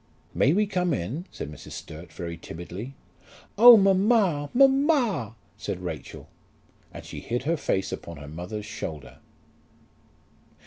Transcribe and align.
"May 0.33 0.51
we 0.53 0.65
come 0.65 0.95
in?" 0.95 1.25
said 1.29 1.51
Mrs. 1.51 1.73
Sturt 1.73 2.11
very 2.11 2.35
timidly. 2.35 2.95
"Oh, 3.55 3.77
mamma, 3.77 4.49
mamma!" 4.51 5.35
said 5.57 5.79
Rachel, 5.79 6.27
and 6.91 7.05
she 7.05 7.19
hid 7.19 7.43
her 7.43 7.55
face 7.55 7.91
upon 7.91 8.17
her 8.17 8.27
mother's 8.27 8.65
shoulder. 8.65 9.19